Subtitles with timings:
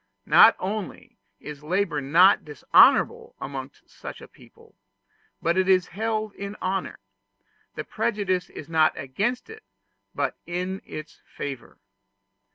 [0.25, 4.73] Not only is labor not dishonorable amongst such a people,
[5.43, 6.97] but it is held in honor:
[7.75, 9.61] the prejudice is not against it,
[10.15, 11.77] but in its favor.